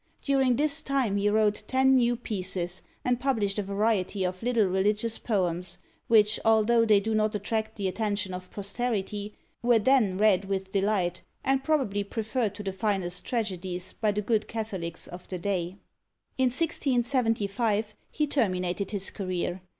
[0.23, 5.19] During this time he wrote ten new pieces, and published a variety of little religious
[5.19, 5.77] poems,
[6.07, 11.21] which, although they do not attract the attention of posterity, were then read with delight,
[11.43, 15.77] and probably preferred to the finest tragedies by the good catholics of the day.
[16.35, 19.61] In 1675 he terminated his career.